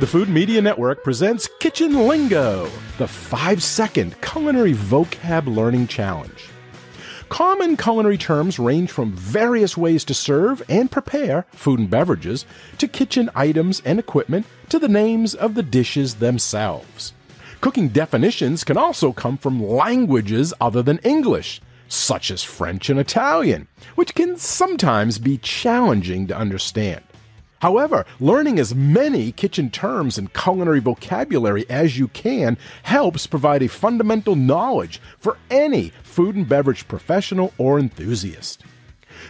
The 0.00 0.06
Food 0.06 0.30
Media 0.30 0.62
Network 0.62 1.04
presents 1.04 1.46
Kitchen 1.58 2.08
Lingo, 2.08 2.70
the 2.96 3.06
five 3.06 3.62
second 3.62 4.18
culinary 4.22 4.72
vocab 4.72 5.46
learning 5.46 5.88
challenge. 5.88 6.46
Common 7.28 7.76
culinary 7.76 8.16
terms 8.16 8.58
range 8.58 8.90
from 8.90 9.12
various 9.12 9.76
ways 9.76 10.02
to 10.06 10.14
serve 10.14 10.62
and 10.70 10.90
prepare 10.90 11.44
food 11.50 11.80
and 11.80 11.90
beverages 11.90 12.46
to 12.78 12.88
kitchen 12.88 13.28
items 13.34 13.82
and 13.84 13.98
equipment 13.98 14.46
to 14.70 14.78
the 14.78 14.88
names 14.88 15.34
of 15.34 15.54
the 15.54 15.62
dishes 15.62 16.14
themselves. 16.14 17.12
Cooking 17.60 17.88
definitions 17.88 18.64
can 18.64 18.78
also 18.78 19.12
come 19.12 19.36
from 19.36 19.62
languages 19.62 20.54
other 20.62 20.82
than 20.82 20.96
English, 21.00 21.60
such 21.88 22.30
as 22.30 22.42
French 22.42 22.88
and 22.88 22.98
Italian, 22.98 23.68
which 23.96 24.14
can 24.14 24.38
sometimes 24.38 25.18
be 25.18 25.36
challenging 25.36 26.26
to 26.26 26.34
understand. 26.34 27.04
However, 27.60 28.06
learning 28.18 28.58
as 28.58 28.74
many 28.74 29.32
kitchen 29.32 29.70
terms 29.70 30.18
and 30.18 30.32
culinary 30.32 30.80
vocabulary 30.80 31.68
as 31.68 31.98
you 31.98 32.08
can 32.08 32.56
helps 32.82 33.26
provide 33.26 33.62
a 33.62 33.68
fundamental 33.68 34.34
knowledge 34.34 35.00
for 35.18 35.36
any 35.50 35.92
food 36.02 36.36
and 36.36 36.48
beverage 36.48 36.88
professional 36.88 37.52
or 37.58 37.78
enthusiast. 37.78 38.62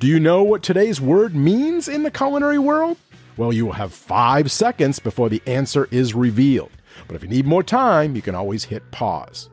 Do 0.00 0.06
you 0.06 0.18
know 0.18 0.42
what 0.42 0.62
today's 0.62 1.00
word 1.00 1.34
means 1.34 1.86
in 1.88 2.02
the 2.02 2.10
culinary 2.10 2.58
world? 2.58 2.96
Well, 3.36 3.52
you 3.52 3.66
will 3.66 3.72
have 3.72 3.92
five 3.92 4.50
seconds 4.50 4.98
before 4.98 5.28
the 5.28 5.42
answer 5.46 5.88
is 5.90 6.14
revealed. 6.14 6.70
But 7.06 7.16
if 7.16 7.22
you 7.22 7.28
need 7.28 7.46
more 7.46 7.62
time, 7.62 8.16
you 8.16 8.22
can 8.22 8.34
always 8.34 8.64
hit 8.64 8.90
pause. 8.90 9.50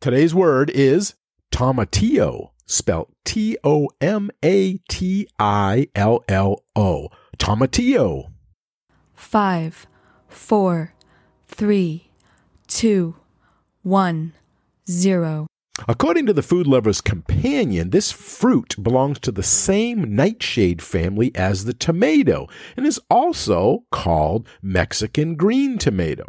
Today's 0.00 0.34
word 0.34 0.70
is 0.70 1.14
tomatillo, 1.50 2.50
spelled 2.66 3.08
T 3.24 3.56
O 3.64 3.88
M 4.00 4.30
A 4.44 4.78
T 4.88 5.28
I 5.38 5.88
L 5.94 6.24
L 6.28 6.62
O. 6.76 7.08
Tomatillo. 7.38 8.30
Five, 9.14 9.86
four, 10.28 10.94
three, 11.46 12.10
two, 12.66 13.16
one, 13.82 14.32
zero. 14.88 15.46
According 15.86 16.26
to 16.26 16.32
the 16.32 16.42
Food 16.42 16.66
Lover's 16.66 17.00
Companion, 17.00 17.90
this 17.90 18.10
fruit 18.10 18.74
belongs 18.82 19.20
to 19.20 19.30
the 19.30 19.44
same 19.44 20.16
nightshade 20.16 20.82
family 20.82 21.30
as 21.36 21.64
the 21.64 21.72
tomato 21.72 22.48
and 22.76 22.84
is 22.84 23.00
also 23.08 23.84
called 23.92 24.48
Mexican 24.60 25.36
green 25.36 25.78
tomato. 25.78 26.24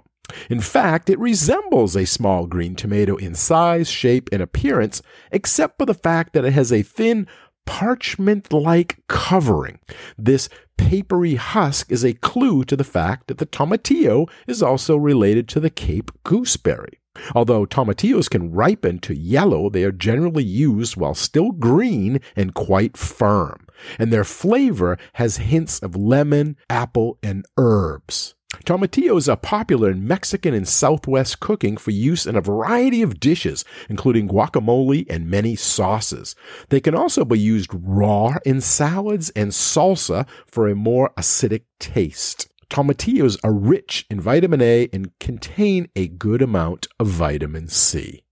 In 0.50 0.62
fact, 0.62 1.10
it 1.10 1.18
resembles 1.18 1.96
a 1.96 2.06
small 2.06 2.46
green 2.46 2.76
tomato 2.76 3.16
in 3.16 3.34
size, 3.34 3.90
shape, 3.90 4.30
and 4.32 4.42
appearance, 4.42 5.02
except 5.32 5.80
for 5.80 5.86
the 5.86 5.96
fact 5.96 6.34
that 6.34 6.46
it 6.46 6.54
has 6.54 6.72
a 6.72 6.84
thin, 6.84 7.28
parchment 7.70 8.52
like 8.52 8.98
covering. 9.08 9.78
This 10.18 10.50
papery 10.76 11.36
husk 11.36 11.92
is 11.92 12.04
a 12.04 12.14
clue 12.14 12.64
to 12.64 12.76
the 12.76 12.84
fact 12.84 13.28
that 13.28 13.38
the 13.38 13.46
tomatillo 13.46 14.28
is 14.48 14.64
also 14.64 14.98
related 14.98 15.48
to 15.50 15.60
the 15.60 15.70
Cape 15.70 16.12
gooseberry. 16.24 17.00
Although 17.36 17.68
tomatillos 17.68 18.28
can 18.28 18.52
ripen 18.52 18.98
to 19.02 19.16
yellow, 19.16 19.70
they 19.70 19.84
are 19.84 19.92
generally 19.92 20.44
used 20.44 20.98
while 20.98 21.14
still 21.14 21.52
green 21.52 22.22
and 22.36 22.56
quite 22.56 22.98
firm, 22.98 23.68
and 24.00 24.12
their 24.12 24.24
flavor 24.24 24.98
has 25.14 25.38
hints 25.38 25.78
of 25.80 25.96
lemon, 25.96 26.58
apple, 26.72 27.20
and 27.22 27.46
herbs. 27.56 28.34
Tomatillos 28.66 29.32
are 29.32 29.38
popular 29.38 29.92
in 29.92 30.08
Mexican 30.08 30.54
and 30.56 30.68
Southwest 30.68 31.40
cooking 31.40 31.78
for 31.78 31.92
use 31.92 32.26
in 32.26 32.36
a 32.36 32.42
variety 32.42 33.02
of 33.04 33.20
dishes, 33.20 33.64
including 33.90 34.28
guacamole 34.28 35.06
and 35.10 35.30
many 35.30 35.56
sauces. 35.56 36.36
They 36.70 36.80
can 36.80 36.96
also 36.96 37.24
be 37.26 37.40
used 37.40 37.70
raw 37.74 38.38
in 38.46 38.60
salads 38.62 39.30
and 39.32 39.52
salsa 39.52 40.28
for 40.48 40.68
a 40.68 40.76
more 40.76 41.12
acidic 41.16 41.64
taste. 41.80 42.48
Tomatillos 42.72 43.38
are 43.44 43.54
rich 43.54 44.06
in 44.10 44.20
vitamin 44.20 44.62
A 44.62 44.90
and 44.92 45.18
contain 45.20 45.90
a 45.96 46.08
good 46.08 46.42
amount 46.42 46.88
of 47.00 47.08
vitamin 47.08 47.68
C. 47.68 48.24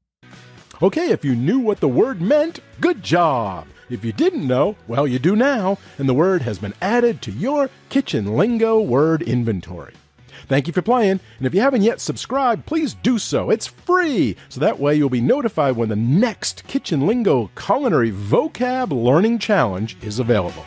Okay, 0.82 1.10
if 1.10 1.26
you 1.26 1.36
knew 1.36 1.60
what 1.60 1.80
the 1.80 1.88
word 1.88 2.22
meant, 2.22 2.60
good 2.80 3.02
job. 3.02 3.68
If 3.90 4.04
you 4.04 4.12
didn't 4.12 4.48
know, 4.48 4.76
well, 4.88 5.08
you 5.08 5.18
do 5.18 5.36
now, 5.36 5.78
and 5.98 6.10
the 6.10 6.14
word 6.14 6.42
has 6.42 6.60
been 6.60 6.74
added 6.82 7.22
to 7.24 7.32
your 7.32 7.70
kitchen 7.90 8.36
lingo 8.36 8.80
word 8.80 9.22
inventory. 9.22 9.94
Thank 10.48 10.68
you 10.68 10.74
for 10.74 10.82
playing, 10.82 11.20
and 11.38 11.48
if 11.48 11.54
you 11.54 11.62
haven't 11.62 11.82
yet 11.82 12.00
subscribed, 12.00 12.66
please 12.66 12.94
do 12.94 13.18
so. 13.18 13.50
It's 13.50 13.68
free, 13.68 14.36
so 14.50 14.60
that 14.60 14.80
way 14.80 14.96
you'll 14.96 15.10
be 15.10 15.22
notified 15.22 15.76
when 15.76 15.90
the 15.90 15.96
next 15.96 16.66
Kitchen 16.68 17.08
Lingo 17.08 17.50
Culinary 17.56 18.12
Vocab 18.12 18.92
Learning 18.92 19.40
Challenge 19.40 19.98
is 20.02 20.20
available. 20.20 20.66